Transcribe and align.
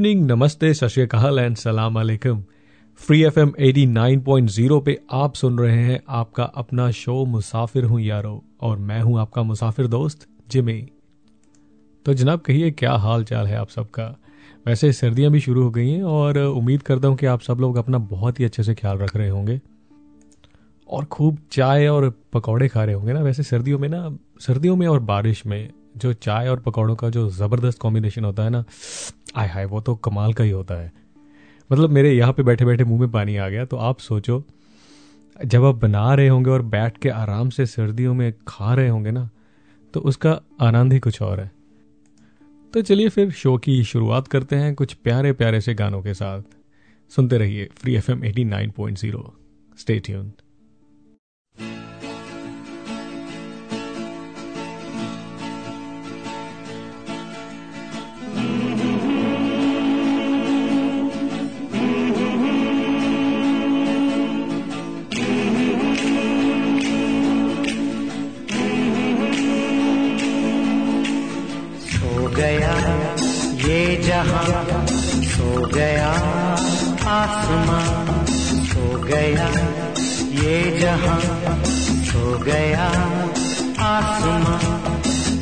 Evening 0.00 0.24
नमस्ते 0.26 0.74
सत 0.74 0.98
and 1.38 1.56
सलाम 1.56 1.98
अलैकुम। 2.00 2.42
Free 3.00 3.22
F 3.22 3.38
M 3.38 3.52
eighty 3.58 3.86
nine 3.86 4.20
point 4.20 4.48
zero 4.50 4.80
पे 4.80 4.96
आप 5.12 5.34
सुन 5.34 5.58
रहे 5.58 5.82
हैं 5.82 6.00
आपका 6.08 6.44
अपना 6.44 6.90
शो 6.90 7.24
मुसाफिर 7.24 7.84
हूँ 7.84 8.00
यारो, 8.00 8.44
और 8.60 8.78
मैं 8.78 9.00
हूँ 9.00 9.18
आपका 9.20 9.42
मुसाफिर 9.42 9.86
दोस्त, 9.86 10.26
जिमी। 10.50 10.88
तो 12.06 12.14
जनाब, 12.14 12.40
कहिए, 12.40 12.70
क्या 12.70 12.92
हाल 12.92 13.24
चाल 13.24 13.46
है 13.46 13.56
आप 13.56 13.68
सबका? 13.68 14.16
वैसे 14.66 14.92
सर्दियाँ 14.92 15.32
भी 15.32 15.40
शुरू 15.40 15.62
हो 15.62 15.70
गई 15.70 15.90
हैं, 15.90 16.02
और 16.02 16.38
उम्मीद 16.38 16.82
करता 16.82 17.08
हूँ 17.08 17.16
कि 17.16 17.26
आप 17.26 17.40
सब 17.40 17.58
लोग 17.60 17.76
अपना 17.76 17.98
बहुत 17.98 18.40
ही 18.40 18.44
अच्छे 18.44 18.62
से 18.62 18.74
ख्याल 18.74 18.98
रख 18.98 19.16
रहे 19.16 19.28
होंगे। 19.28 19.60
और 20.88 21.04
खूब 21.04 21.38
चाय 21.52 21.86
और 21.88 22.08
पकौड़े 22.32 22.68
खा 22.68 22.84
रहे 22.84 22.94
होंगे 22.94 23.12
ना, 23.12 23.20
वैसे 23.20 23.42
सर्दियों 23.42 23.78
में 23.78 23.88
ना, 23.88 24.16
सर्दियों 24.40 24.76
में 24.76 24.86
और 24.86 25.00
बारिश 25.00 25.46
में 25.46 25.70
जो 26.00 26.12
चाय 26.14 26.48
और 26.48 26.60
पकौड़ों 26.60 26.96
का 26.96 27.08
जो 27.10 27.28
ज़बरदस्त 27.30 27.78
कॉम्बिनेशन 27.78 28.24
होता 28.24 28.42
है 28.42 28.50
ना, 28.50 28.64
आय 29.36 29.48
हाय, 29.48 29.64
वो 29.64 29.80
तो 29.80 29.94
कमाल 29.96 30.32
का 30.32 30.44
ही 30.44 30.50
होता 30.50 30.74
है। 30.74 30.92
मतलब 31.70 31.90
मेरे 31.90 32.12
यहाँ 32.12 32.32
पे 32.32 32.42
बैठे 32.42 32.64
बैठे 32.64 32.84
मुँह 32.84 33.00
में 33.00 33.10
पानी 33.10 33.36
आ 33.36 33.48
गया 33.48 33.64
तो 33.64 33.76
आप 33.78 33.98
सोचो, 34.00 34.42
जब 35.36 35.64
आप 35.64 35.74
बना 35.74 36.14
रहे 36.14 36.28
होंगे 36.28 36.50
और 36.50 36.62
बैठ 36.64 36.98
के 36.98 37.08
आराम 37.08 37.50
से 37.50 37.66
सर्दियों 37.66 38.14
में 38.14 38.32
खा 38.48 38.74
रहे 38.74 38.88
होंगे 38.88 39.10
ना 39.10 39.28
तो 39.94 40.00
उसका 40.02 40.40
आनंद 40.60 40.92
ही 40.92 40.98
कुछ 40.98 41.20
और 41.22 41.40
है। 41.40 41.50
तो 42.74 42.82
चलिए 42.82 43.08
फिर 43.08 43.30
शो 43.32 43.56
की 43.58 43.82
शुरुआत 43.84 44.28
करते 44.28 44.56
हैं 44.56 44.74
कुछ 44.74 44.92
प्यारे 44.94 45.32
प्यारे 45.32 45.60
से 45.60 45.74
गानों 45.74 46.02
के 46.02 46.14
साथ। 46.14 46.42
सुनते 47.12 47.38
रहिए 47.38 47.68
free 47.76 47.94
F 47.94 48.10
M 48.10 48.24
eighty 48.24 48.44
nine 48.44 48.70
point 48.70 48.98
zero 48.98 49.32
stay 49.78 49.98
ये 74.20 75.24
सो 75.24 75.66
गया 75.74 76.08
आसमां, 77.08 78.24
सो 78.64 79.00
गया 79.00 79.48
ये 80.42 80.80
जहाँ, 80.80 81.20
सो 82.04 82.38
गया 82.38 82.86
आसमां, 83.86 84.58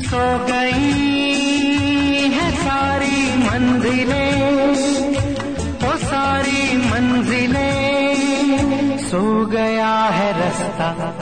सो 0.03 0.45
गई 0.45 2.29
है 2.29 2.51
सारी 2.51 3.37
मंजिलें, 3.37 4.71
ओ 5.87 5.97
सारी 5.97 6.77
मंजिलें। 6.77 8.97
सो 8.97 9.45
गया 9.45 9.87
है 9.87 10.39
रास्ता, 10.39 11.13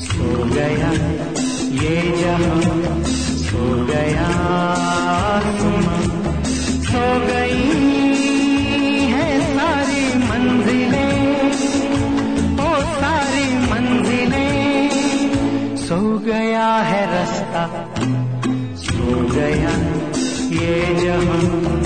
सो 0.00 0.44
गया 0.54 0.92
ये 1.82 2.22
जहाँ, 2.22 2.60
सो 3.24 3.86
गया 3.86 4.26
आसमां। 5.14 5.93
गई 6.96 7.62
है 9.12 9.56
सारी 9.56 10.18
मंजिलें, 10.18 11.50
ओ 12.58 12.80
सारी 12.80 13.70
मंजिलें। 13.70 15.76
सो 15.76 16.18
गया 16.18 16.76
है 16.90 17.06
रास्ता, 17.06 17.66
सो 18.76 19.32
गया 19.32 19.74
ये 20.54 20.94
जहाँ। 21.00 21.83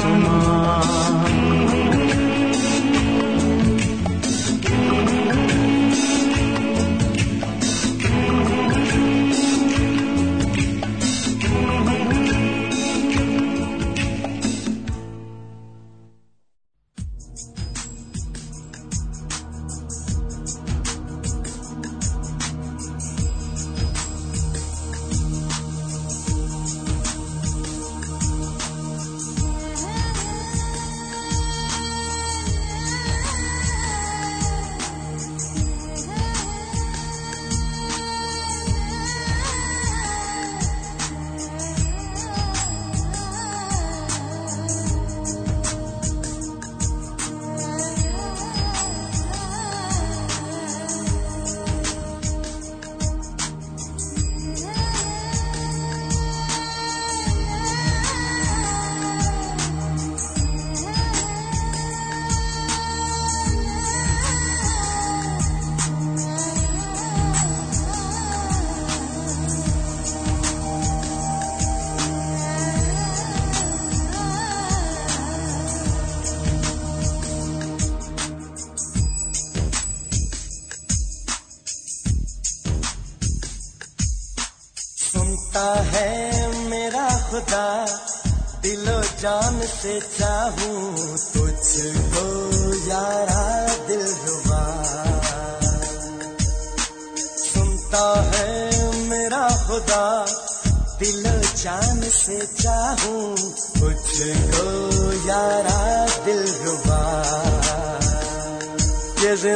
tomar. 0.00 1.19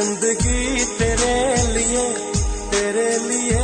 ज़िंदगी 0.05 0.85
तेरे 0.85 1.55
लिए 1.73 2.03
तेरे 2.71 3.17
लिए। 3.17 3.61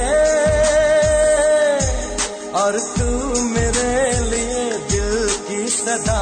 और 2.52 2.80
तू 2.80 3.44
मेरे 3.44 4.20
लिए 4.30 4.64
दिल 4.92 5.30
की 5.48 5.68
सदा। 5.70 6.22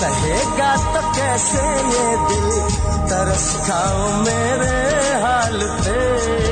कहेगा 0.00 0.76
तो 0.76 1.00
कैसे 1.16 1.62
ये 1.92 2.16
दिल 2.28 2.50
तरस 3.10 3.56
खाओ 3.66 4.22
मेरे 4.22 4.76
हाल 5.22 5.58
पे? 5.62 6.47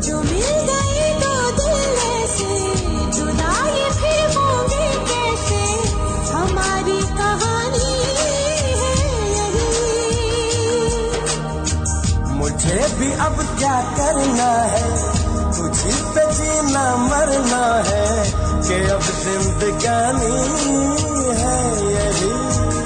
जो 0.00 0.20
मिल 0.20 0.56
गए 0.68 1.18
दो 1.20 1.50
दिल 1.50 1.98
ऐसे 2.06 2.52
जुदाई 3.10 3.90
फिर 3.90 4.36
होंगे 4.36 4.88
कैसे? 5.10 5.62
हमारी 6.32 7.00
कहानी 7.02 7.92
है 8.18 9.04
यही। 9.32 9.70
मुझे 12.28 12.88
भी 12.98 13.12
अब 13.12 13.58
क्या 13.58 13.80
करना 13.96 14.52
है? 14.62 15.16
तुझी 15.52 15.90
पे 15.90 16.32
जीना 16.32 16.96
मरना 16.96 17.82
है 17.86 18.24
कि 18.68 18.90
अब 18.90 19.00
जिंदगानी 19.00 20.36
है 21.36 21.58
यही। 21.94 22.85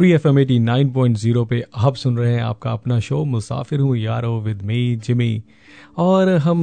Free 0.00 0.10
F 0.12 0.26
M 0.28 0.38
eighty 0.38 0.58
nine 0.58 0.90
point 0.92 1.16
zero 1.16 1.44
पे 1.44 1.62
आप 1.76 1.94
सुन 1.94 2.16
रहे 2.18 2.32
हैं 2.34 2.42
आपका 2.42 2.70
अपना 2.72 2.98
शो 3.00 3.24
मुसाफिर 3.24 3.80
हूँ 3.80 3.96
यारो 3.96 4.40
विद 4.40 4.62
मी 4.62 4.96
जिमी 4.96 5.42
और 5.98 6.28
हम 6.44 6.62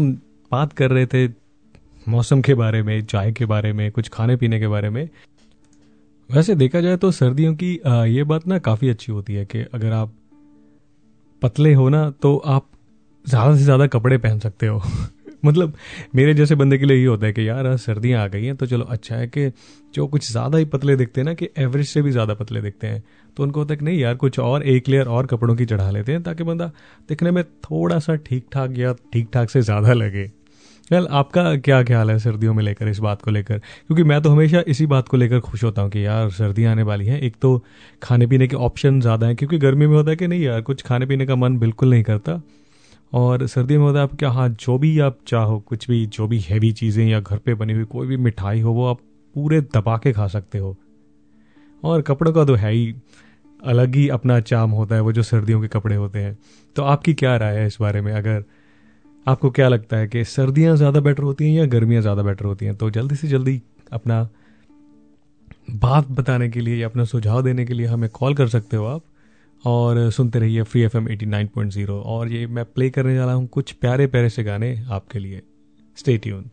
बात 0.51 0.73
कर 0.73 0.91
रहे 0.91 1.05
थे 1.05 1.27
मौसम 2.07 2.41
के 2.41 2.53
बारे 2.53 2.81
में, 2.83 3.05
चाय 3.05 3.31
के 3.31 3.45
बारे 3.45 3.73
में, 3.73 3.91
कुछ 3.91 4.09
खाने 4.09 4.35
पीने 4.35 4.59
के 4.59 4.67
बारे 4.67 4.89
में। 4.89 5.09
वैसे 6.29 6.55
देखा 6.55 6.81
जाए 6.81 6.97
तो 6.97 7.11
सर्दियों 7.11 7.53
की 7.55 7.73
ये 8.15 8.23
बात 8.23 8.47
ना 8.47 8.57
काफ़ी 8.59 8.89
अच्छी 8.89 9.11
होती 9.11 9.33
है 9.33 9.45
कि 9.45 9.61
अगर 9.73 9.91
आप 9.91 10.13
पतले 11.41 11.73
हो 11.73 11.87
ना 11.89 12.09
तो 12.21 12.35
आप 12.37 12.67
ज़्यादा 13.25 13.55
से 13.55 13.63
ज़्यादा 13.63 13.87
कपड़े 13.87 14.17
पहन 14.17 14.39
सकते 14.39 14.67
हो। 14.67 14.81
मतलब 15.47 15.73
मेरे 16.15 16.33
जैसे 16.33 16.55
बंदे 16.55 16.77
के 16.77 16.85
लिए 16.85 16.97
ये 16.97 17.05
होता 17.05 17.25
है 17.25 17.33
कि 17.33 17.47
यार 17.49 17.75
सर्दियाँ 17.77 18.23
आ 18.23 18.27
गई 18.27 18.45
हैं 18.45 18.55
तो 18.55 18.65
चलो 18.65 18.85
अच्छा 18.85 19.15
है 19.15 19.27
कि 19.27 19.49
जो 19.95 20.07
कुछ 20.07 20.31
ज़्यादा 20.31 20.57
ही 20.57 20.65
पतले 20.65 20.95
दिखते 20.95 21.21
हैं 21.21 21.25
ना, 21.25 21.33
कि 21.33 21.49
एवरेज 21.57 21.87
से 21.87 22.01
भी 22.01 22.11
ज़्यादा 22.11 22.33
पतले 22.33 22.61
दिखते 22.61 22.87
हैं। 22.87 23.03
तो 23.37 23.43
उनको 23.43 23.59
होता 23.59 23.73
है 23.73 23.77
कि 23.77 23.85
नहीं 23.85 23.99
यार, 23.99 24.15
कुछ 24.15 24.39
और, 24.39 24.63
एक 24.63 24.87
लेयर 24.89 25.07
और 25.07 25.25
कपड़ों 25.25 25.55
की 25.55 25.65
चढ़ा 25.65 25.89
लेते 25.91 26.11
हैं, 26.11 26.21
ताकि 26.23 26.43
बंदा 26.43 26.71
दिखने 27.09 27.31
में 27.31 27.43
थोड़ा 27.43 27.99
सा 27.99 28.15
ठीक 28.17 28.45
ठाक 28.53 28.77
या 28.77 28.93
ठीक 29.13 29.29
ठाक 29.33 29.49
से 29.49 29.61
ज़्यादा 29.61 29.93
लगे। 29.93 30.31
वेल 30.91 31.07
आपका 31.11 31.55
क्या 31.57 31.81
ख्याल 31.83 32.11
है 32.11 32.17
सर्दियों 32.19 32.53
में 32.53 32.63
लेकर, 32.63 32.87
इस 32.87 32.99
बात 32.99 33.21
को 33.21 33.31
लेकर? 33.31 33.57
क्योंकि 33.57 34.03
मैं 34.03 34.21
तो 34.21 34.29
हमेशा 34.29 34.63
इसी 34.67 34.85
बात 34.85 35.07
को 35.07 35.17
लेकर 35.17 35.39
खुश 35.39 35.63
होता 35.63 35.81
हूँ 35.81 35.89
कि 35.91 36.05
यार, 36.05 36.29
सर्दियाँ 36.29 36.71
आने 36.71 36.83
वाली 36.83 37.05
हैं। 37.05 37.19
एक 37.21 37.35
तो 37.41 37.57
खाने 38.01 38.27
पीने 38.27 38.47
के 38.47 38.55
ऑप्शन 38.55 39.01
ज़्यादा 39.01 39.27
हैं, 39.27 39.35
क्योंकि 39.35 39.57
गर्मी 39.57 39.87
में 39.87 39.95
होता 39.95 40.09
है 40.11 40.17
कि 40.17 40.27
नहीं 40.27 40.41
यार, 40.41 40.61
कुछ 40.61 40.81
खाने 40.81 41.05
पीने 41.05 41.25
का 41.25 41.35
मन 41.35 41.57
बिल्कुल 41.57 41.89
नहीं 41.89 42.03
करता। 42.03 42.41
और 43.13 43.45
सर्दियों 43.47 43.79
में 43.79 43.87
होता 43.87 43.99
है 43.99 44.03
आप 44.03 44.15
क्या 44.15 44.29
हाँ 44.29 44.47
जो 44.49 44.77
भी 44.77 44.97
आप 44.99 45.17
चाहो, 45.27 45.59
कुछ 45.59 45.87
भी, 45.87 46.05
जो 46.05 46.27
भी 46.27 46.39
हैवी 46.39 46.71
चीज़ें 46.71 47.05
या 47.07 47.19
घर 47.19 47.37
पे 47.37 47.53
बनी 47.53 47.73
हुई 47.73 47.83
कोई 47.85 48.07
भी 48.07 48.17
मिठाई 48.17 48.61
हो, 48.61 48.73
वो 48.73 48.85
आप 48.85 48.99
पूरे 49.35 49.61
दबा 49.75 49.97
के 49.97 50.13
खा 50.13 50.27
सकते 50.27 50.57
हो। 50.57 50.75
और 51.83 52.01
कपड़ों 52.01 52.33
का 52.33 52.45
तो 52.45 52.55
है 52.55 52.71
ही 52.71 52.93
अलग 53.59 53.95
ही 53.95 54.07
अपना 54.09 54.39
चाम 54.41 54.71
होता 54.71 54.95
है, 54.95 55.01
वो 55.01 55.11
जो 55.13 55.23
सर्दियों 55.23 55.61
के 55.61 55.67
कपड़े 55.67 55.95
होते 55.95 56.19
हैं। 56.19 56.37
तो 56.75 56.83
आपकी 56.83 57.13
क्या 57.13 57.35
राय 57.37 57.57
है 57.57 57.67
इस 57.67 57.77
बारे 57.81 58.01
में? 58.01 58.11
अगर 58.13 58.43
आपको 59.25 59.49
क्या 59.49 59.67
लगता 59.67 59.97
है 59.97 60.07
कि 60.07 60.23
सर्दियाँ 60.25 60.75
ज़्यादा 60.75 60.99
बेटर 60.99 61.23
होती 61.23 61.45
हैं 61.45 61.59
या 61.59 61.65
गर्मियाँ 61.65 62.01
ज़्यादा 62.01 62.23
बेटर 62.23 62.45
होती 62.45 62.65
हैं 62.65 62.75
तो 62.75 62.89
जल्दी 62.89 63.15
से 63.15 63.27
जल्दी 63.27 63.61
अपना 63.93 64.21
बात 65.71 66.07
बताने 66.11 66.49
के 66.49 66.59
लिए 66.59 66.75
या 66.75 66.87
अपना 66.87 67.03
सुझाव 67.03 67.41
देने 67.43 67.65
के 67.65 67.73
लिए 67.73 67.87
हमें 67.87 68.09
कॉल 68.09 68.35
कर 68.35 68.47
सकते 68.47 68.77
हो 68.77 68.85
आप। 68.85 69.01
और 69.65 70.09
सुनते 70.11 70.39
रहिए 70.39 70.63
free 70.63 70.81
F 70.81 70.97
M 70.97 71.09
eighty 71.09 71.25
nine 71.25 71.47
point 71.47 71.71
zero 71.71 71.99
और 72.01 72.31
ये 72.31 72.47
मैं 72.47 72.65
प्ले 72.65 72.89
करने 72.89 73.15
जा 73.15 73.25
रहा 73.25 73.33
हूँ 73.33 73.47
कुछ 73.47 73.71
प्यारे 73.71 74.07
प्यारे 74.07 74.29
से 74.29 74.43
गाने 74.43 74.75
आपके 74.89 75.19
लिए। 75.19 75.41
स्टे 75.97 76.17
ट्यून 76.17 76.45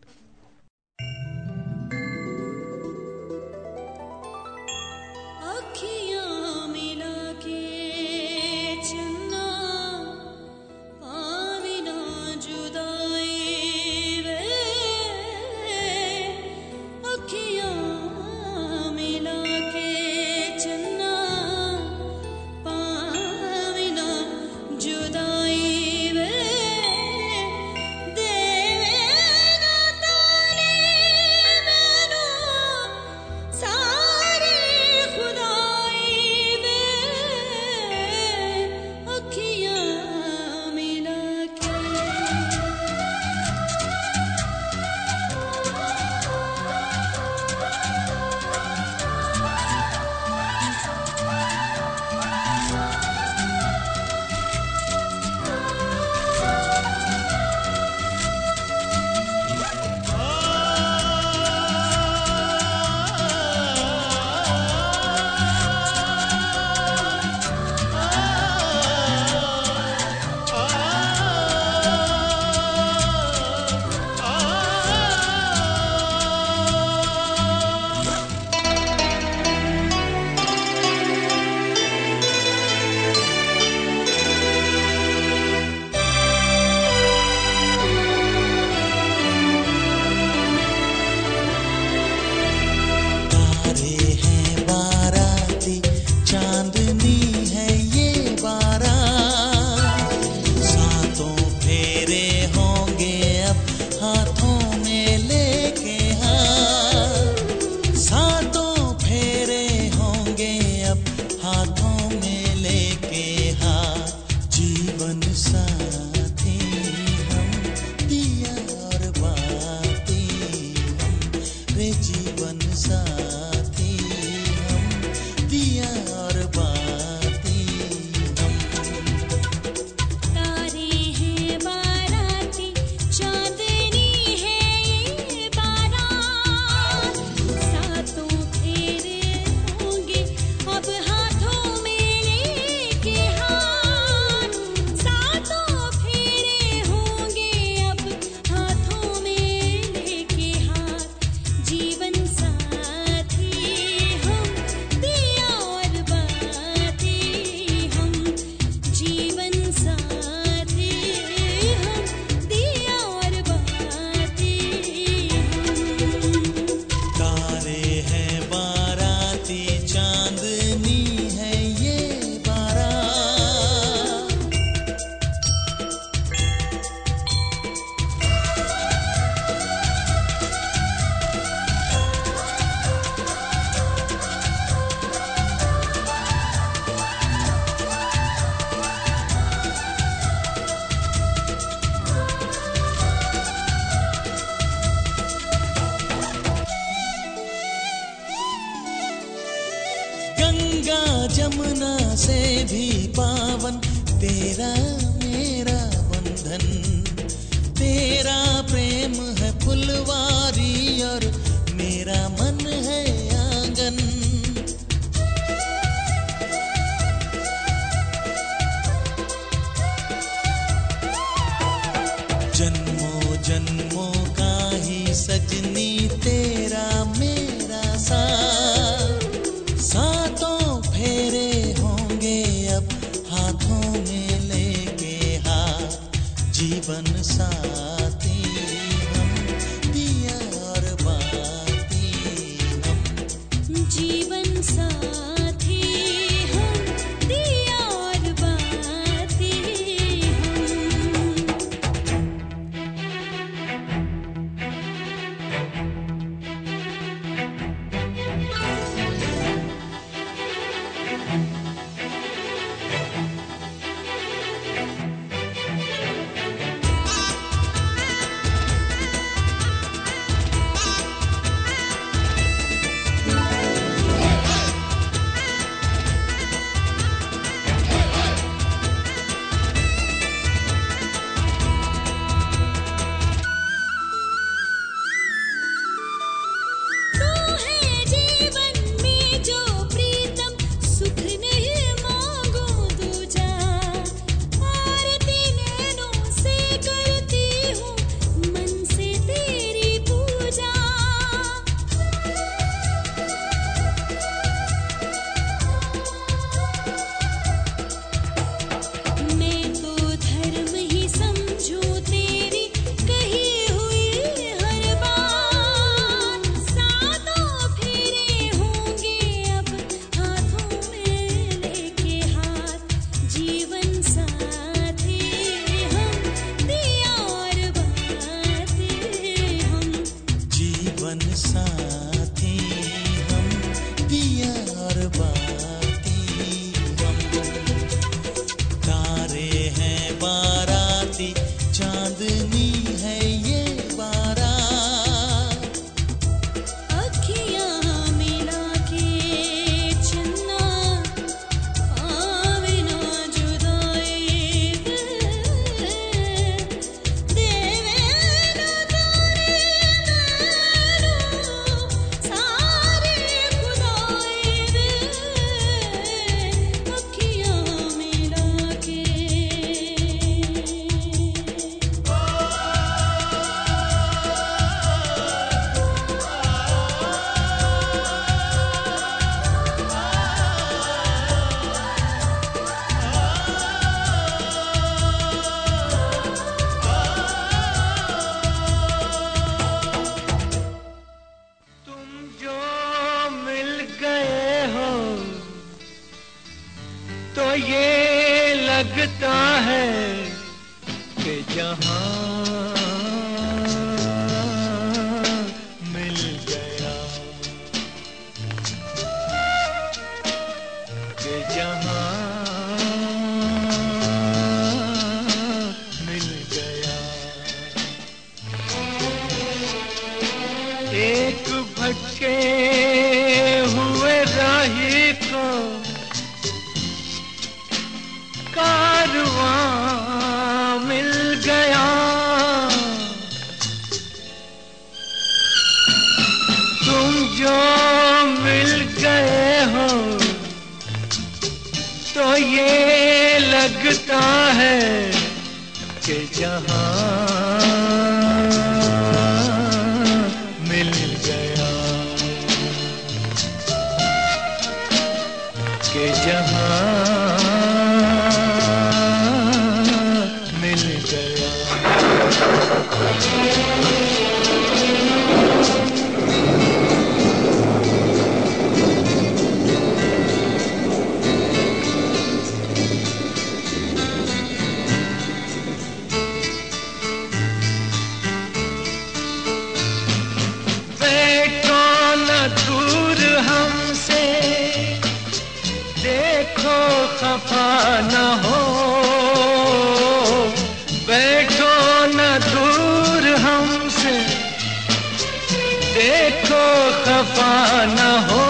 को 496.55 496.91
खफा 497.05 497.85
न 497.85 497.99
हो। 498.29 498.45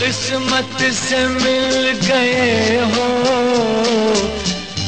किस्मत 0.00 0.92
से 0.92 1.26
मिल 1.26 1.90
गए 2.08 2.80
हो। 2.92 3.08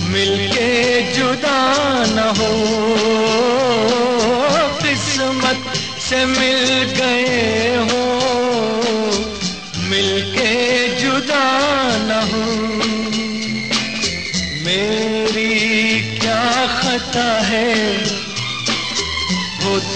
मिलके 0.09 1.03
जुदा 1.13 1.61
न 2.09 2.19
हो। 2.39 2.53
किस्मत 4.83 5.63
से 6.11 6.25
मिल 6.25 6.70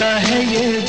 है 0.04 0.38
ये 0.46 0.83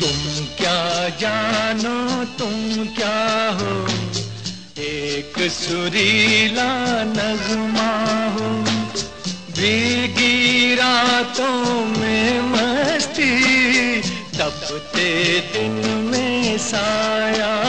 तुम 0.00 0.46
क्या 0.56 1.08
जानो, 1.08 2.24
तुम 2.24 2.86
क्या 2.86 3.50
हो? 3.50 3.88
एक 4.78 5.50
सुरीला 5.50 7.04
नगमा 7.04 7.92
हो। 8.28 8.48
भीगी 9.52 10.74
रातों 10.74 11.84
में 11.84 12.40
मस्ती, 12.40 14.00
तपते 14.38 15.38
दिन 15.40 15.88
में 16.10 16.58
साया 16.58 17.67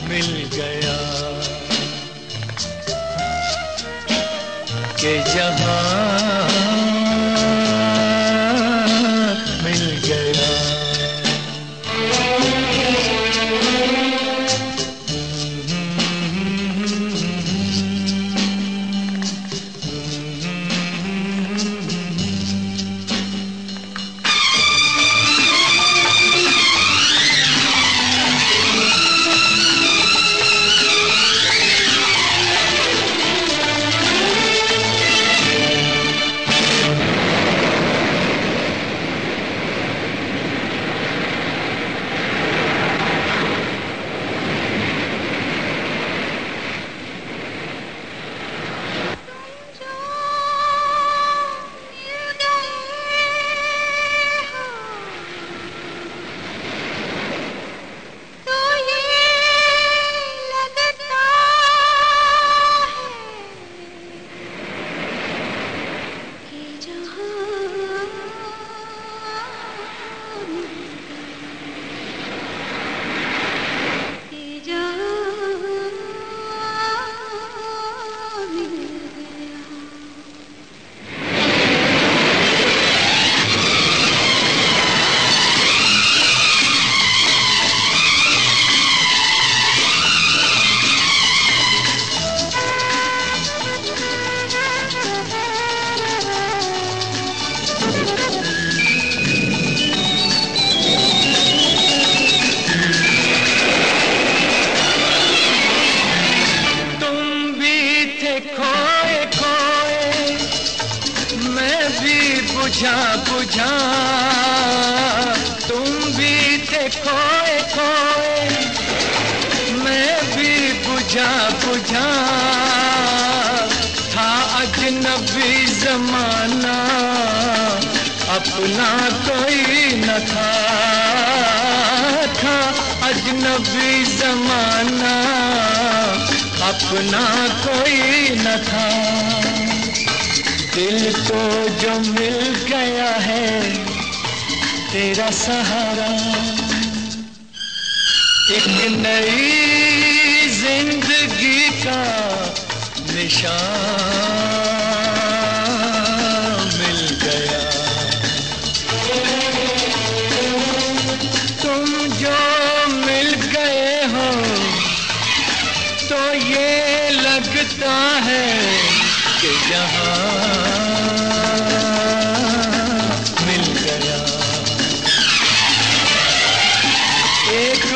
मिल 0.08 0.30
गया। 0.56 0.98
के 5.00 5.14
जहाँ 5.34 6.53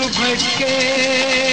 भटके 0.08 1.47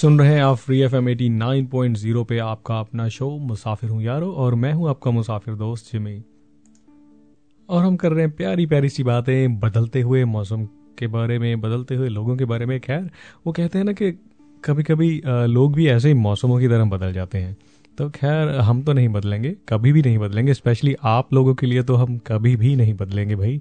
सुन 0.00 0.18
रहे 0.18 0.34
हैं 0.34 0.42
आप 0.42 0.56
free 0.56 0.80
F 0.80 0.94
M 0.96 1.08
eighty 1.08 1.28
nine 1.28 1.66
point 1.66 1.96
zero 1.96 2.22
पे 2.24 2.38
आपका 2.38 2.78
अपना 2.80 3.08
शो 3.08 3.28
मुसाफिर 3.38 3.90
हूँ 3.90 4.02
यारो, 4.02 4.30
और 4.32 4.54
मैं 4.54 4.72
हूँ 4.72 4.88
आपका 4.90 5.10
मुसाफिर 5.10 5.54
दोस्त 5.54 5.90
जिमी 5.92 6.22
और 7.68 7.82
हम 7.84 7.96
कर 7.96 8.12
रहे 8.12 8.24
हैं 8.24 8.34
प्यारी 8.36 8.66
प्यारी 8.66 8.88
सी 8.88 9.02
बातें, 9.02 9.58
बदलते 9.60 10.00
हुए 10.00 10.24
मौसम 10.26 10.64
के 10.98 11.06
बारे 11.06 11.38
में, 11.38 11.60
बदलते 11.60 11.94
हुए 11.94 12.08
लोगों 12.08 12.36
के 12.36 12.44
बारे 12.44 12.66
में। 12.66 12.78
खैर, 12.80 13.10
वो 13.46 13.52
कहते 13.52 13.78
हैं 13.78 13.84
ना 13.84 13.92
कि 13.92 14.10
कभी 14.64 14.82
कभी 14.82 15.10
लोग 15.26 15.74
भी 15.74 15.88
ऐसे 15.88 16.08
ही 16.08 16.14
मौसमों 16.16 16.58
की 16.60 16.68
तरह 16.68 16.84
बदल 16.86 17.12
जाते 17.12 17.38
हैं। 17.38 17.56
तो 17.98 18.08
खैर, 18.10 18.48
हम 18.50 18.82
तो 18.82 18.92
नहीं 18.92 19.08
बदलेंगे, 19.10 19.54
कभी 19.68 19.92
भी 19.92 20.02
नहीं 20.02 20.18
बदलेंगे 20.18 20.54
स्पेशली 20.54 20.94
आप 21.02 21.34
लोगों 21.34 21.54
के 21.54 21.66
लिए 21.66 21.82
तो 21.82 21.94
हम 21.96 22.16
कभी 22.26 22.54
भी 22.56 22.74
नहीं 22.76 22.94
बदलेंगे 22.94 23.36
भाई। 23.36 23.60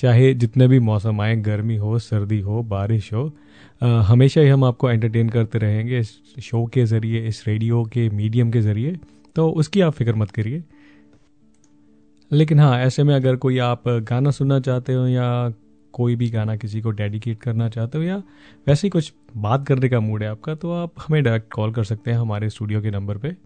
चाहे 0.00 0.32
जितने 0.34 0.68
भी 0.68 0.78
मौसम 0.80 1.20
आए, 1.20 1.36
गर्मी 1.38 1.76
हो, 1.76 1.98
सर्दी 2.00 2.40
हो, 2.40 2.62
बारिश 2.64 3.12
हो 3.12 3.30
हमेशा 3.80 4.40
ही 4.40 4.48
हम 4.48 4.64
आपको 4.64 4.90
एंटरटेन 4.90 5.28
करते 5.28 5.58
रहेंगे 5.58 5.98
इस 5.98 6.10
शो 6.42 6.64
के 6.66 6.84
ज़रिए, 6.86 7.26
इस 7.28 7.44
रेडियो 7.46 7.82
के 7.84 8.08
मीडियम 8.10 8.50
के 8.50 8.60
ज़रिए 8.60 8.98
तो 9.36 9.48
उसकी 9.52 9.80
आप 9.80 9.92
फ़िक्र 9.92 10.14
मत 10.14 10.30
करिए। 10.30 10.62
लेकिन 12.30 12.60
हाँ 12.60 12.78
ऐसे 12.78 13.02
में 13.04 13.14
अगर 13.14 13.36
कोई 13.36 13.58
आप 13.58 13.88
गाना 13.88 14.30
सुनना 14.30 14.60
चाहते 14.60 14.94
हो 14.94 15.06
या 15.08 15.52
कोई 15.94 16.16
भी 16.16 16.28
गाना 16.30 16.56
किसी 16.56 16.80
को 16.80 16.90
डेडिकेट 16.90 17.40
करना 17.42 17.68
चाहते 17.68 17.98
हो 17.98 18.04
या 18.04 18.16
वैसे 18.66 18.86
ही 18.86 18.90
कुछ 18.90 19.12
बात 19.36 19.66
करने 19.66 19.88
का 19.88 20.00
मूड 20.00 20.22
है 20.22 20.28
आपका 20.28 20.54
तो 20.54 20.72
आप 20.72 20.92
हमें 20.98 21.22
डायरेक्ट 21.22 21.52
कॉल 21.52 21.72
कर 21.72 21.84
सकते 21.84 22.10
हैं 22.10 22.18
हमारे 22.18 22.48
स्टूडियो 22.50 22.82
के 22.82 22.90
नंबर 22.90 23.18
पे। 23.18 23.36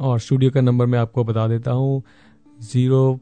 और 0.00 0.18
स्टूडियो 0.20 0.50
का 0.50 0.60
नंबर 0.60 0.86
मैं 0.86 0.98
आपको 0.98 1.24
बता 1.24 1.46
देता 1.48 1.70
हूँ 1.70 2.02
ज़ीरो 2.62 3.20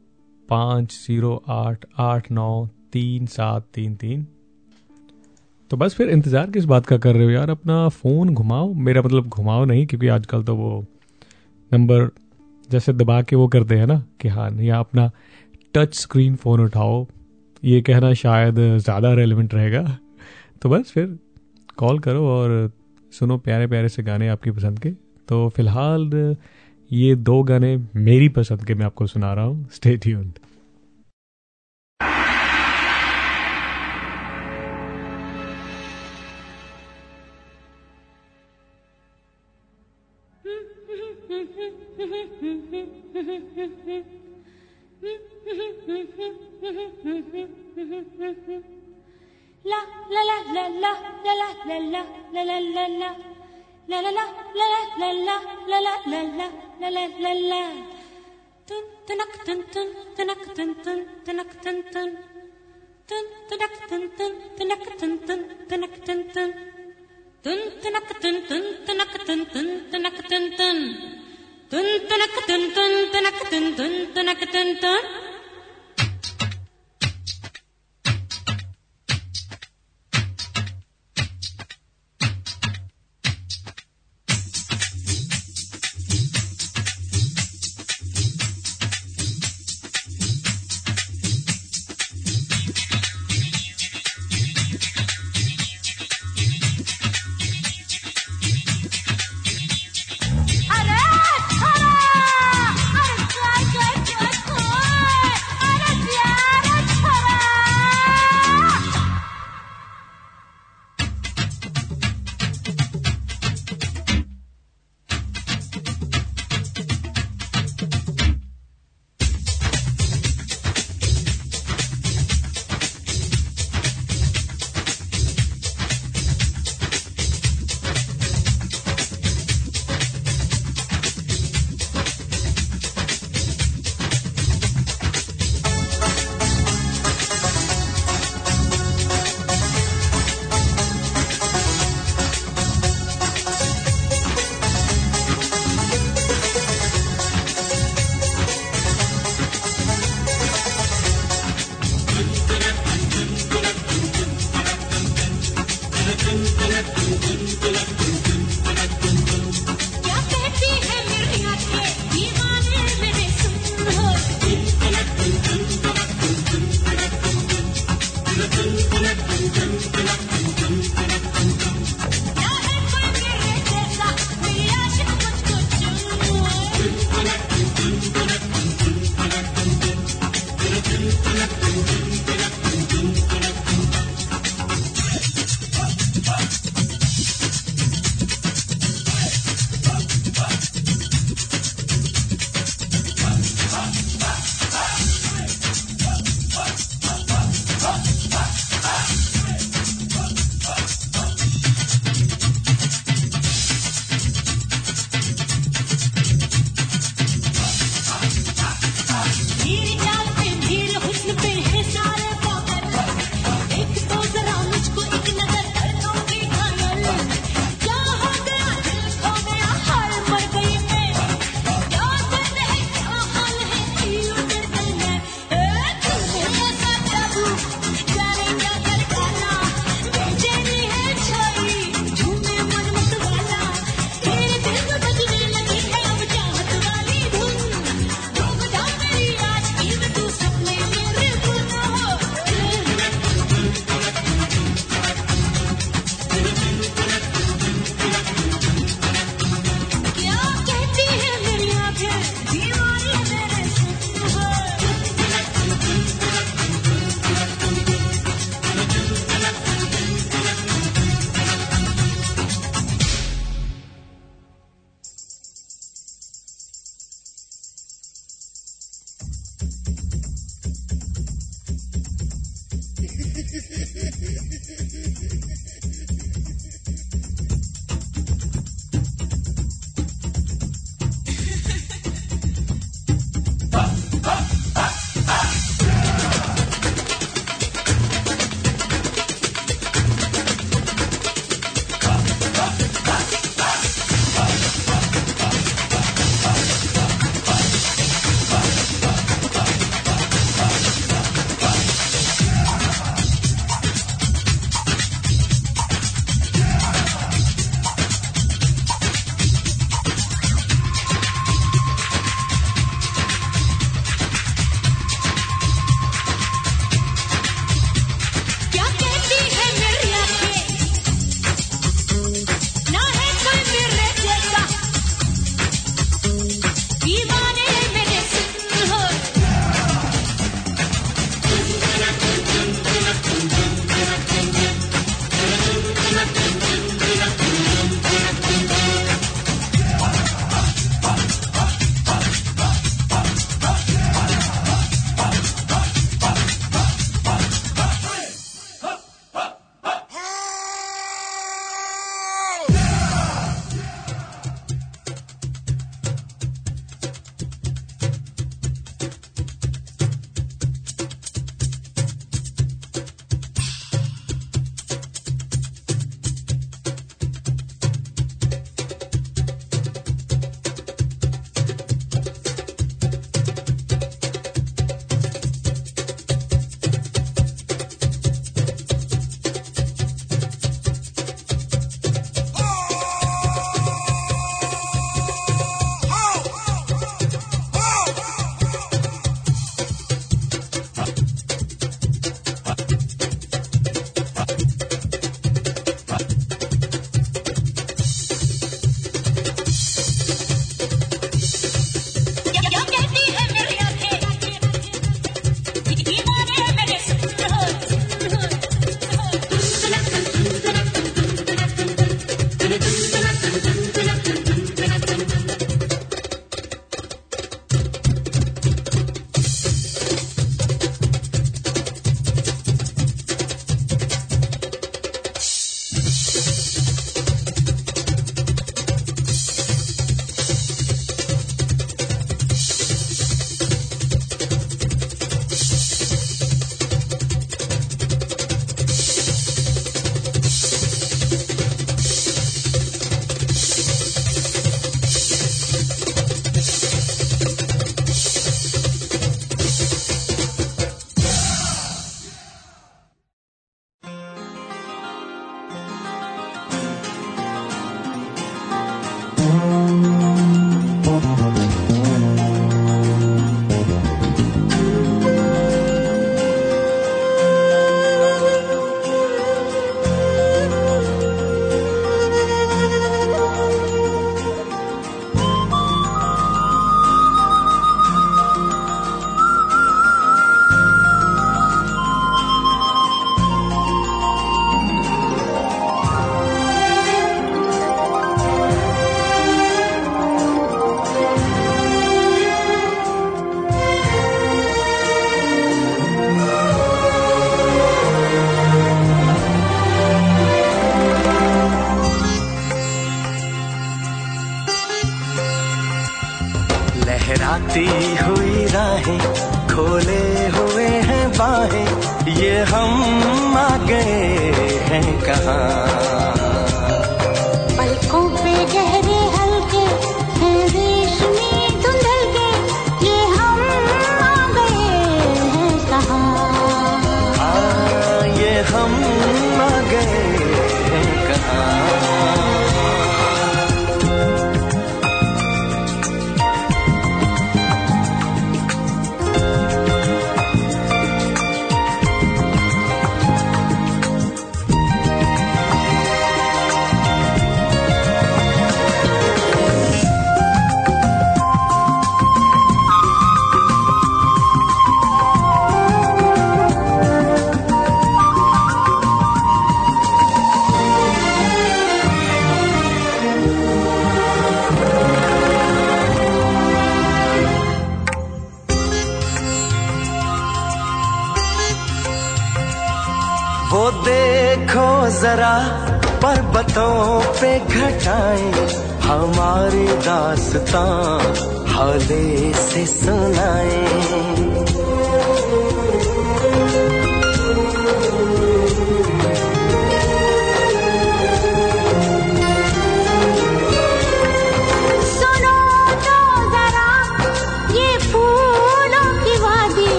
पाँच 0.49 0.91
ज़ीरो 0.97 1.35
आठ 1.49 1.85
आठ, 1.97 2.31
नौ, 2.31 2.67
तीन, 2.93 3.25
सात, 3.27 3.67
तीन 3.73 3.95
तीन। 3.95 4.25
तो 5.71 5.77
बस 5.77 5.95
फिर 5.95 6.09
इंतज़ार 6.09 6.51
किस 6.51 6.65
बात 6.65 6.85
का 6.85 6.97
कर 6.97 7.15
रहे 7.15 7.23
हो 7.23 7.29
यार? 7.29 7.49
अपना 7.49 7.89
फ़ोन 7.89 8.33
घुमाओ। 8.33 8.73
मेरा 8.73 9.01
मतलब 9.01 9.27
घुमाओ 9.27 9.65
नहीं, 9.65 9.85
क्योंकि 9.87 10.07
आजकल 10.07 10.43
तो 10.43 10.55
वो 10.55 10.85
नंबर 11.71 12.09
जैसे 12.69 12.93
दबा 12.93 13.21
के 13.21 13.35
वो 13.35 13.47
करते 13.47 13.75
हैं 13.75 13.87
ना, 13.87 14.03
कि 14.21 14.27
हाँ 14.27 14.51
या 14.51 14.79
अपना 14.79 15.11
टच 15.73 15.93
स्क्रीन 15.93 16.35
फ़ोन 16.35 16.59
उठाओ। 16.59 17.05
ये 17.63 17.81
कहना 17.81 18.13
शायद 18.13 18.55
ज़्यादा 18.77 19.13
रेलिवेंट 19.13 19.53
रहेगा। 19.53 19.97
तो 20.61 20.69
बस 20.69 20.91
फिर 20.91 21.17
कॉल 21.77 21.99
करो 21.99 22.27
और 22.27 22.71
सुनो 23.11 23.37
प्यारे 23.37 23.67
प्यारे 23.67 23.89
से 23.89 24.03
गाने 24.03 24.27
आपकी 24.27 24.51
पसंद 24.51 24.79
के। 24.79 24.89
तो 25.27 25.47
फ़िलहाल 25.49 26.35
ये 26.91 27.15
दो 27.15 27.41
गाने 27.43 27.77
मेरी 27.95 28.29
पसंद 28.29 28.65
के 28.65 28.73
मैं 28.73 28.85
आपको 28.85 29.07
सुना 29.07 29.33
रहा 29.33 29.45
हूँ। 29.45 29.69
Stay 29.71 29.97
tuned 29.97 30.39
La 48.47 49.79
la 50.09 50.21
la 50.23 50.37
la 50.55 50.69
la 50.83 50.91
la 51.25 51.35
la 51.35 51.47
la 51.67 51.79
la 51.79 52.03
la 52.33 52.43
la 52.43 52.59
la 52.75 52.87
la 52.87 53.15
La 53.89 54.01
la 54.01 54.11
la 54.11 54.25
la 54.55 54.65
la 54.71 54.81
la 54.99 55.11
la 55.17 55.39
la 55.67 55.79
la 55.81 55.91
la 56.07 56.21
la 56.23 56.47
la 56.79 56.89
la 56.89 57.07
la 57.23 57.33
la 57.51 57.61
Tun 58.67 58.83
tunak 59.07 59.33
tun 59.45 59.59
tun 59.73 59.87
tunak 60.15 60.41
tun 60.55 60.69
tun 60.83 60.99
tunak 61.25 61.49
tun 61.63 61.77
tun 61.93 62.09
Tun 63.09 63.25
tunak 63.49 63.73
tun 63.89 64.03
tun 64.17 64.33
tunak 64.57 64.83
tun 64.99 65.13
tun 65.27 65.39
tunak 65.69 65.93
tun 66.05 66.19
tun 66.33 66.49
Tun 67.43 67.59
tunak 67.83 68.07
tun 68.21 68.35
tun 68.49 68.63
tunak 68.87 69.13
tun 69.27 69.41
tun 69.53 69.67
tunak 69.91 70.17
tun 70.29 70.43
tun 70.57 70.77
Tun 71.71 71.87
tunak 72.09 72.35
tun 72.47 72.63
tun 72.75 72.93
tunak 73.13 73.37
tun 73.51 73.65
tun 73.77 73.93
tunak 74.15 74.41
tun 74.53 74.69
tun 74.81 75.26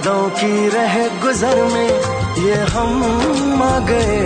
यादों 0.00 0.28
की 0.32 0.68
रह 0.68 0.94
गुजर 1.20 1.58
में 1.72 1.90
ये 2.40 2.54
हम 2.72 3.62
आ 3.62 3.78
गए। 3.88 4.19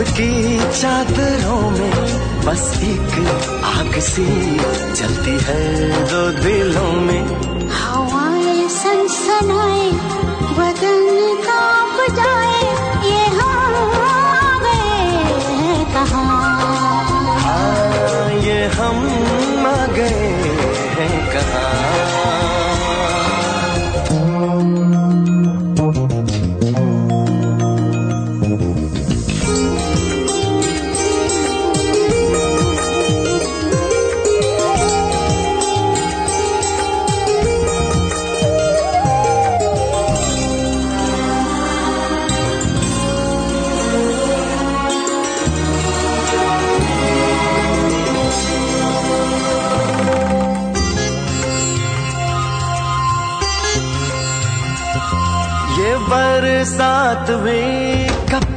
की 0.00 0.58
चादरों 0.80 1.70
में 1.70 1.92
बस 2.44 2.80
एक 2.82 3.14
आग 3.64 3.98
सी 3.98 4.26
चलती 4.94 5.38
है 5.42 5.88
दो 6.04 6.30
दिलों 6.42 6.92
में। 6.92 7.24
हवाएँ 7.70 8.68
सनसनाएँ 8.68 10.25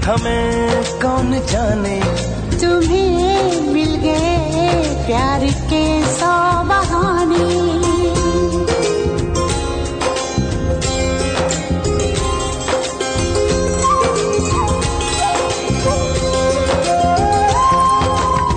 हमें 0.09 0.83
कौन 1.01 1.31
जाने? 1.49 1.97
तुम्हें 2.61 3.61
मिल 3.73 3.95
गए 3.95 4.37
प्यार 5.07 5.45
के 5.69 5.83
सौ 6.13 6.31
बहाने। 6.69 7.45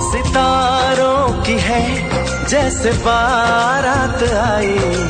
सितारों 0.09 1.43
की 1.43 1.59
है 1.69 1.85
जैसे 2.49 2.93
बारात 3.05 4.23
आई 4.49 5.02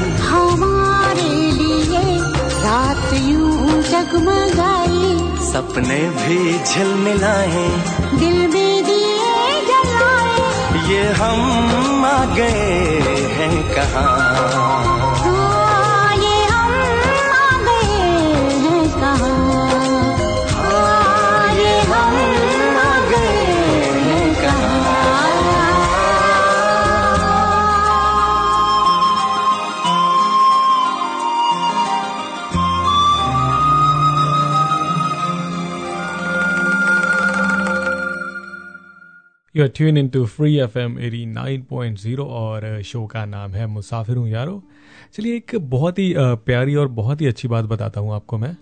सपने 5.53 5.99
भी 6.19 6.39
झिलमिलाए 6.59 7.65
दिल 8.21 8.39
भी 8.53 8.69
दिए 8.83 9.49
जलाए। 9.69 10.93
ये 10.93 11.03
हम 11.21 12.05
आ 12.05 12.25
गए 12.35 13.01
हैं 13.37 13.57
कहाँ? 13.75 14.52
You 39.63 39.67
are 39.67 39.73
tune 39.77 39.99
in 39.99 40.09
to 40.09 40.25
free 40.27 40.57
F 40.59 40.79
M 40.79 40.99
eighty 40.99 41.25
nine 41.27 41.63
point 41.63 41.99
zero 41.99 42.25
और 42.27 42.83
शो 42.83 43.05
का 43.07 43.25
नाम 43.25 43.51
है 43.51 43.67
मुसाफिर 43.67 44.17
हूँ 44.17 44.29
यारो। 44.29 44.63
चलिए 45.15 45.37
एक 45.37 45.55
बहुत 45.71 45.99
ही 45.99 46.13
प्यारी 46.19 46.75
और 46.75 46.89
बहुत 46.91 47.21
ही 47.21 47.27
अच्छी 47.27 47.49
बात 47.49 47.65
बताता 47.65 48.01
हूँ 48.01 48.13
आपको 48.15 48.39
मैं। 48.39 48.57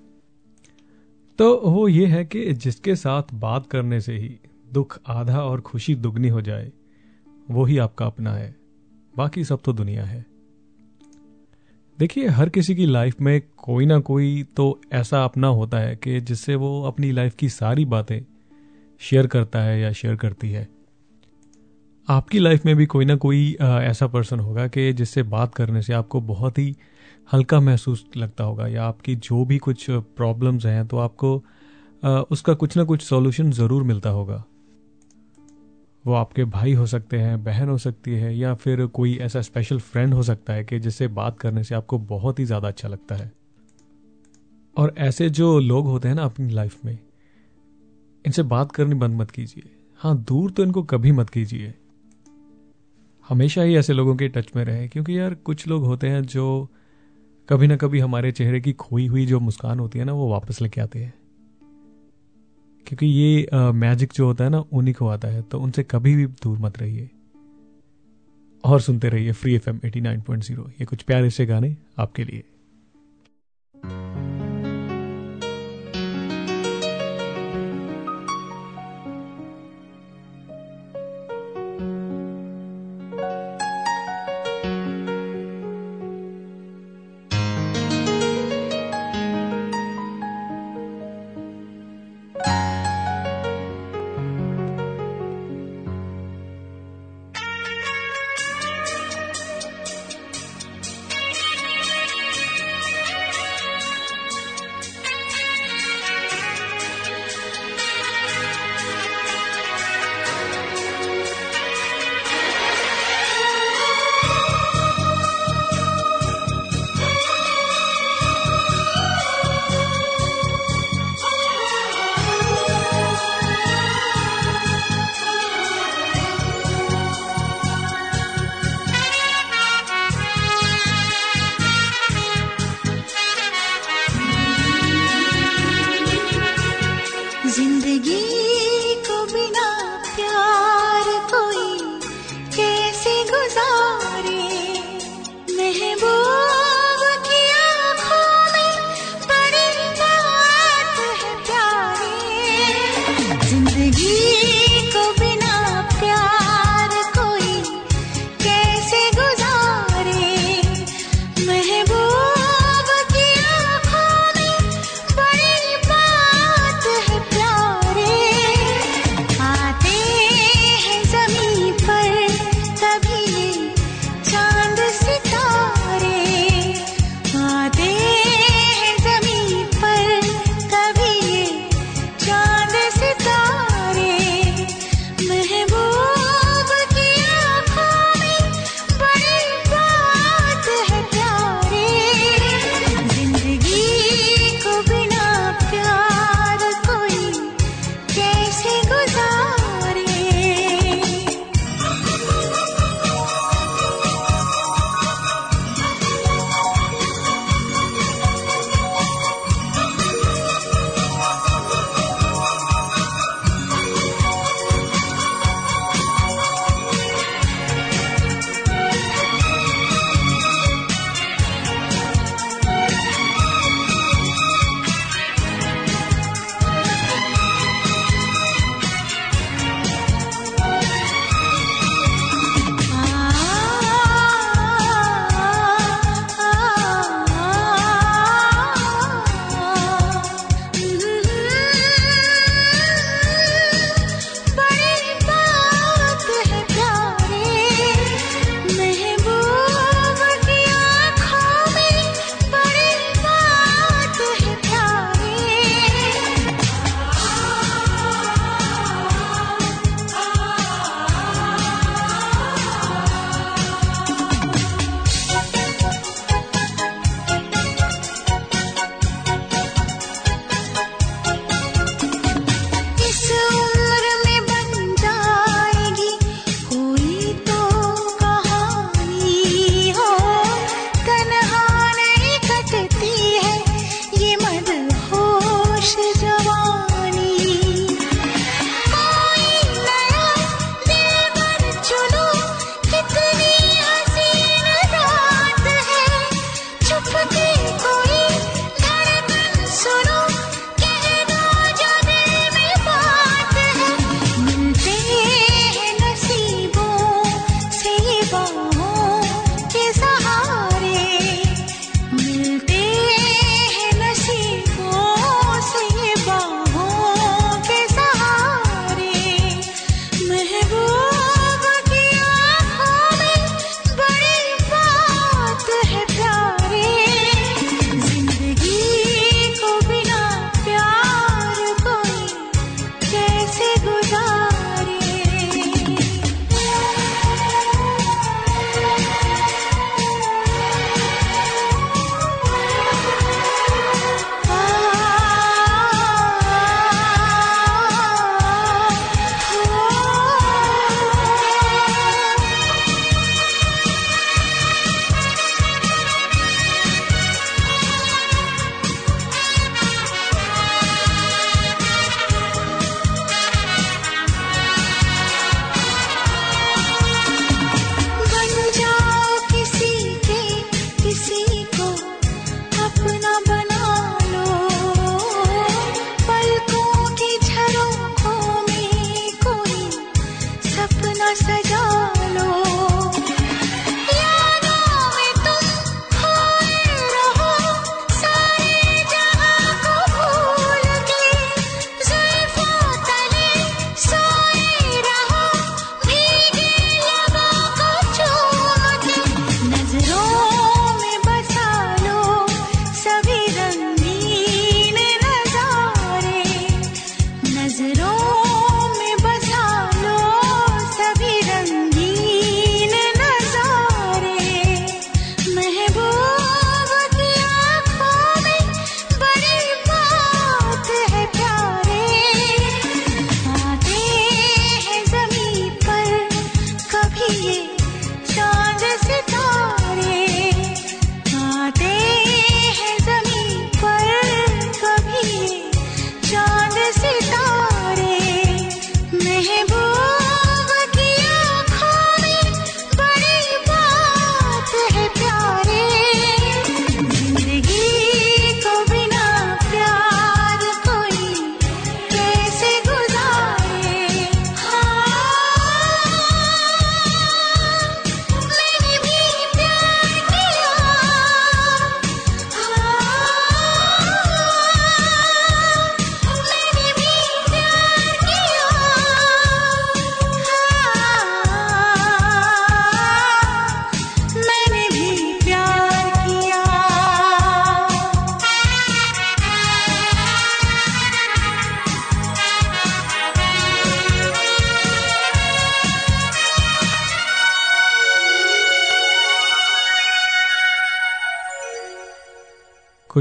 तो 1.38 1.56
वो 1.64 1.86
ये 1.88 2.06
है 2.06 2.24
कि 2.24 2.52
जिसके 2.54 2.94
साथ 2.96 3.32
बात 3.34 3.66
करने 3.66 4.00
से 4.00 4.16
ही 4.16 4.28
दुख, 4.72 4.98
आधा 5.06 5.42
और 5.42 5.60
खुशी 5.60 5.94
दुगनी 5.96 6.28
हो 6.28 6.40
जाए, 6.40 6.70
वो 7.50 7.64
ही 7.64 7.78
आपका 7.78 8.06
अपना 8.06 8.32
है। 8.32 8.54
बाकी 9.14 9.44
सब 9.44 9.60
तो 9.64 9.72
दुनिया 9.72 10.04
है। 10.04 10.24
देखिए, 11.98 12.26
हर 12.28 12.48
किसी 12.48 12.74
की 12.74 12.86
लाइफ 12.86 13.20
में 13.20 13.40
कोई 13.56 13.86
ना 13.86 13.98
कोई 14.00 14.42
तो 14.56 14.80
ऐसा 14.92 15.24
अपना 15.24 15.46
होता 15.46 15.78
है 15.78 15.96
कि 15.96 16.20
जिससे 16.20 16.54
वो 16.54 16.82
अपनी 16.82 17.10
लाइफ 17.12 17.34
की 17.34 17.48
सारी 17.48 17.84
बातें 17.86 18.20
शेयर 19.00 19.26
करता 19.26 19.62
है 19.62 19.80
या 19.80 19.92
शेयर 19.92 20.16
करती 20.16 20.50
है। 20.50 20.68
आपकी 22.10 22.38
लाइफ 22.38 22.64
में 22.66 22.76
भी 22.76 22.86
कोई 22.86 23.04
ना 23.04 23.16
कोई 23.16 23.56
ऐसा 23.62 24.06
पर्सन 24.06 24.40
होगा 24.40 24.66
कि 24.66 24.92
जिससे 24.92 25.22
बात 25.22 25.54
करने 25.54 25.82
से 25.82 25.92
आपको 25.92 26.20
बहुत 26.20 26.58
ही 26.58 26.76
हल्का 27.32 27.60
महसूस 27.60 28.04
लगता 28.16 28.44
होगा 28.44 28.66
या 28.66 28.84
आपकी 28.84 29.14
जो 29.16 29.44
भी 29.44 29.58
कुछ 29.58 29.86
प्रॉब्लम्स 29.90 30.66
हैं 30.66 30.86
तो 30.86 30.98
आपको 30.98 31.34
उसका 32.30 32.54
कुछ 32.54 32.76
ना 32.76 32.84
कुछ 32.84 33.02
सॉल्यूशन 33.02 33.50
ज़रूर 33.50 33.82
मिलता 33.82 34.10
होगा। 34.10 34.44
वो 36.04 36.14
आपके 36.14 36.44
भाई 36.46 36.72
हो 36.72 36.86
सकते 36.86 37.18
हैं, 37.18 37.42
बहन 37.44 37.68
हो 37.68 37.78
सकती 37.78 38.14
है 38.14 38.36
या 38.36 38.54
फिर 38.54 38.86
कोई 38.86 39.16
ऐसा 39.18 39.40
स्पेशल 39.40 39.78
फ्रेंड 39.80 40.14
हो 40.14 40.22
सकता 40.22 40.52
है 40.52 40.64
कि 40.64 40.78
जिससे 40.78 41.08
बात 41.08 41.38
करने 41.38 41.64
से 41.64 41.74
आपको 41.74 41.98
बहुत 41.98 42.38
ही 42.38 42.44
ज़्यादा 42.44 42.68
अच्छा 42.68 42.88
लगता 42.88 43.14
है। 43.14 43.32
और 44.76 44.94
ऐसे 44.98 45.28
जो 45.30 45.58
लोग 45.58 45.86
होते 45.86 46.08
हैं 46.08 46.14
ना 46.14 46.24
अपनी 46.24 46.52
लाइफ 46.52 46.84
में, 46.84 46.98
इनसे 48.24 48.42
बात 48.44 48.72
करनी 48.72 48.94
बंद 48.94 49.20
मत 49.20 49.30
कीजिए। 49.30 49.70
हाँ 50.00 50.16
दूर 50.18 50.50
तो 50.50 50.62
इनको 50.62 50.82
कभी 50.84 51.12
मत 51.12 51.30
कीजिए। 51.30 51.74
हमेशा 53.30 53.62
ही 53.62 53.76
ऐसे 53.76 53.92
लोगों 53.92 54.14
के 54.16 54.28
टच 54.28 54.46
में 54.56 54.64
रहे 54.64 54.88
क्योंकि 54.88 55.18
यार 55.18 55.34
कुछ 55.34 55.66
लोग 55.68 55.84
होते 55.84 56.08
हैं 56.08 56.22
जो 56.22 56.68
कभी 57.48 57.66
ना 57.66 57.76
कभी 57.76 57.98
हमारे 57.98 58.32
चेहरे 58.32 58.60
की 58.60 58.72
खोई 58.72 59.06
हुई 59.06 59.26
जो 59.26 59.40
मुस्कान 59.40 59.78
होती 59.78 59.98
है 59.98 60.04
ना 60.04 60.12
वो 60.12 60.28
वापस 60.28 60.60
लेके 60.62 60.80
आते 60.80 60.98
हैं। 60.98 61.12
क्योंकि 62.86 63.06
ये 63.06 63.46
आ, 63.54 63.72
मैजिक 63.72 64.12
जो 64.12 64.26
होता 64.26 64.44
है 64.44 64.50
ना 64.50 64.64
उन्हीं 64.72 64.94
को 64.94 65.08
आता 65.08 65.28
है 65.28 65.42
तो 65.42 65.60
उनसे 65.60 65.82
कभी 65.82 66.14
भी 66.14 66.26
दूर 66.26 66.58
मत 66.58 66.78
रहिए। 66.78 67.08
और 68.64 68.80
सुनते 68.80 69.08
रहिए 69.08 69.32
free 69.32 69.54
F 69.54 69.70
M 69.70 69.80
eighty 69.84 70.00
nine 70.00 70.20
point 70.20 70.44
zero 70.44 70.70
ये 70.80 70.84
कुछ 70.84 71.02
प्यारे 71.02 71.30
से 71.30 71.46
गाने 71.46 71.76
आपके 71.98 72.24
लिए। 72.24 72.44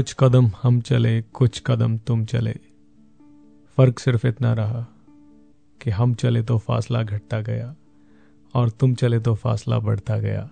कुछ 0.00 0.14
कदम 0.18 0.50
हम 0.62 0.80
चले, 0.80 1.22
कुछ 1.22 1.62
कदम 1.66 1.98
तुम 1.98 2.24
चले। 2.24 2.52
फ़र्क 3.76 3.98
सिर्फ़ 3.98 4.26
इतना 4.26 4.52
रहा 4.52 4.86
कि 5.80 5.90
हम 5.90 6.14
चले 6.14 6.42
तो 6.42 6.58
फासला 6.58 7.02
घटता 7.02 7.40
गया 7.40 7.76
और 8.54 8.70
तुम 8.70 8.94
चले 8.94 9.18
तो 9.18 9.34
फासला 9.34 9.78
बढ़ता 9.78 10.18
गया। 10.18 10.50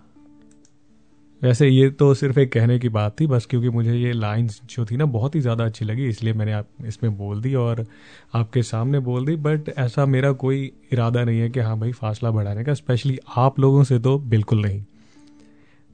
वैसे 1.42 1.68
ये 1.68 1.90
तो 1.90 2.14
सिर्फ़ 2.14 2.38
एक 2.38 2.52
कहने 2.52 2.78
की 2.78 2.88
बात 2.88 3.20
थी, 3.20 3.26
बस 3.26 3.46
क्योंकि 3.46 3.68
मुझे 3.68 3.94
ये 3.94 4.12
लाइंस 4.12 4.60
जो 4.64 4.84
थी 4.86 4.96
ना, 4.96 5.04
बहुत 5.04 5.34
ही 5.34 5.40
ज़्यादा 5.40 5.64
अच्छी 5.64 5.84
लगी, 5.84 6.08
इसलिए 6.08 6.32
मैंने 6.32 6.52
आप, 6.52 6.68
इसमें 6.86 7.18
बोल 7.18 7.40
दी 7.40 7.54
और 7.54 7.86
आपके 8.34 8.62
सामने 8.62 8.98
बोल 8.98 9.26
दी, 9.26 9.36
बट 9.36 9.68
ऐसा 9.78 10.06
मेरा 10.06 10.32
कोई 10.32 10.72
इरादा 10.92 11.24
नहीं 11.24 11.40
है 11.40 11.50
कि 11.50 11.60
हाँ 11.60 11.78
भाई, 11.78 11.92
फासला 11.92 12.30
बढ़ाने 12.30 12.64
का, 12.64 12.74
स्पेशली 12.74 13.18
आप 13.36 13.60
लोगों 13.60 13.84
से 13.84 13.98
तो 13.98 14.18
बिल्कुल 14.18 14.62
नहीं। 14.62 14.84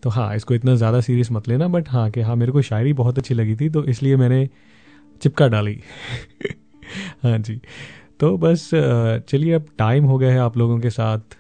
तो 0.05 0.11
हाँ 0.11 0.35
इसको 0.37 0.55
इतना 0.55 0.75
ज़्यादा 0.75 1.01
सीरियस 1.01 1.31
मत 1.33 1.49
लेना 1.49 1.69
बट 1.69 1.89
हाँ 1.89 2.11
कि 2.11 2.21
हाँ 2.21 2.35
मेरे 2.37 2.53
को 2.53 2.63
शायरी 2.63 2.93
बहुत 2.93 3.19
अच्छी 3.19 3.35
लगी 3.35 3.55
थी 3.57 3.69
तो 3.71 3.85
इसलिए 3.85 4.17
मैंने 4.17 4.49
चिपका 5.23 5.47
डाली। 5.49 5.81
हाँ 7.23 7.39
जी। 7.39 7.61
तो 8.21 8.37
बस 8.39 8.69
चलिए 9.29 9.53
अब 9.53 9.67
टाइम 9.79 10.05
हो 10.05 10.19
गया 10.19 10.33
है 10.33 10.39
आप 10.39 10.57
लोगों 10.57 10.79
के 10.81 10.91
साथ 10.91 11.37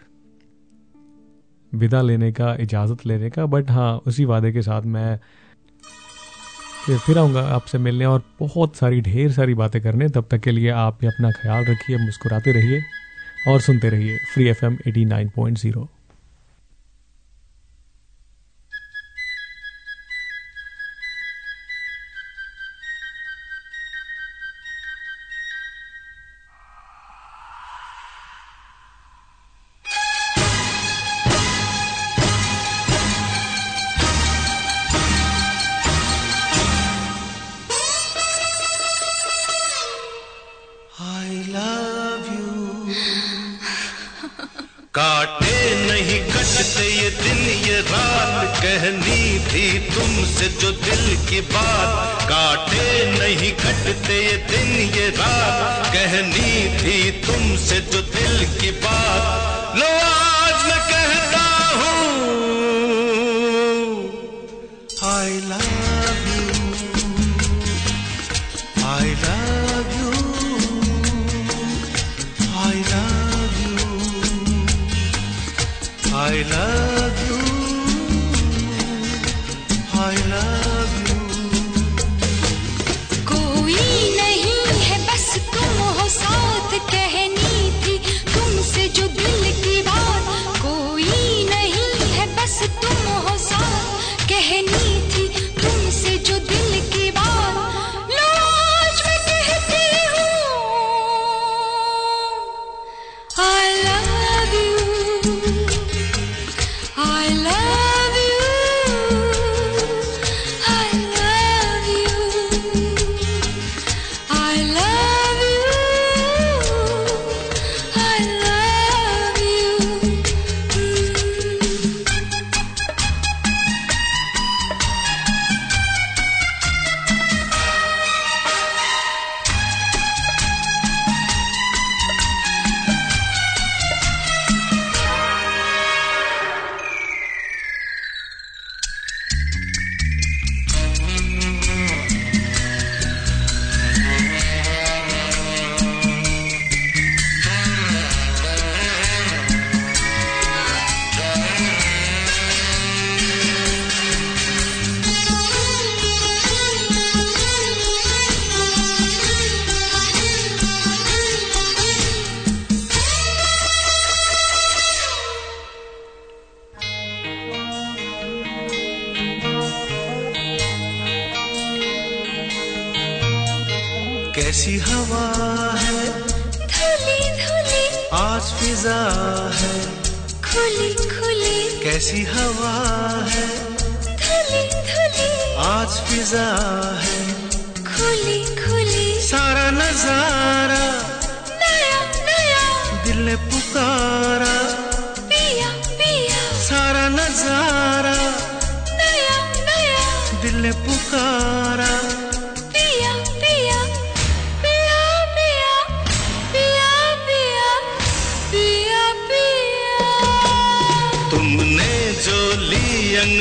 विदा 1.72 2.00
लेने 2.02 2.30
का, 2.32 2.54
इजाज़त 2.54 3.06
लेने 3.06 3.30
का 3.30 3.46
बट 3.46 3.70
हाँ 3.70 3.96
उसी 4.06 4.24
वादे 4.24 4.52
के 4.52 4.62
साथ 4.62 4.82
मैं 4.82 5.18
फिर 6.86 6.98
फिर 6.98 7.18
आऊँगा 7.18 7.42
आपसे 7.48 7.78
मिलने 7.78 8.06
और 8.06 8.22
बहुत 8.40 8.76
सारी, 8.76 9.00
ढेर 9.00 9.32
सारी 9.32 9.54
बातें 9.54 9.80
करने। 9.82 10.08
तब 10.08 10.26
तक 10.30 10.40
के 10.40 10.50
लिए 10.50 10.70
आप 10.70 10.98
भी 11.00 11.06
अपना 11.06 11.30
ख्याल 11.32 11.64
रखिए, 11.64 11.96
मुस्कुराते 11.96 12.52
रहिए 12.52 12.80
और 13.48 13.60
सुनते 13.60 13.88
रहिए 13.88 14.18
free 14.34 14.48
F 14.48 14.64
M 14.64 14.78
eighty 14.88 15.04
nine 15.04 15.28
point 15.36 15.58
zero 15.58 15.88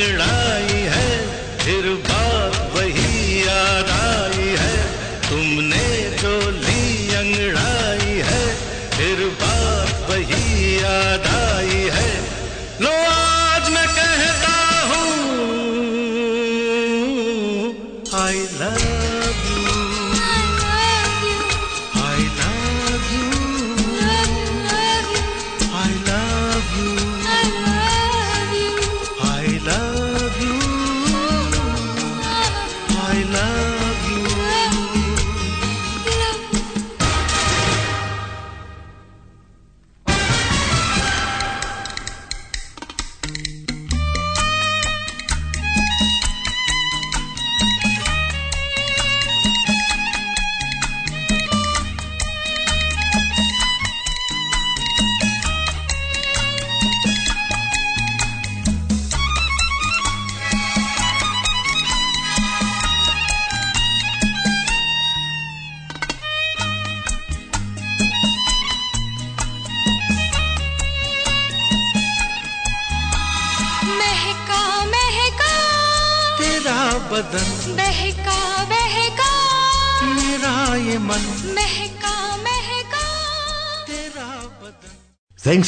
ಗಳ 0.04 0.33